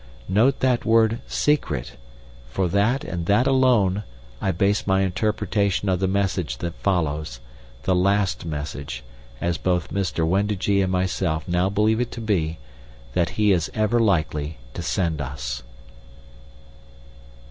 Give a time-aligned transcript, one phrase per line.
[0.27, 1.95] Note that word "secret,"
[2.49, 4.01] for on that, and that alone,
[4.41, 7.39] I base my interpretation of the message that follows,
[7.83, 9.03] the last message,
[9.39, 10.25] as both Mr.
[10.27, 12.57] Wendigee and myself now believe it to be,
[13.13, 15.61] that he is ever likely to send us.